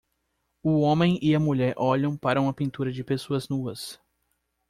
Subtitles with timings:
[0.63, 4.01] O homem e a mulher olham para uma pintura de pessoas nuas.